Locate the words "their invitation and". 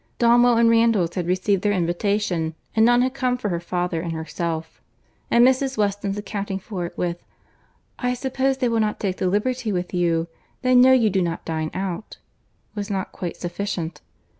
1.61-2.83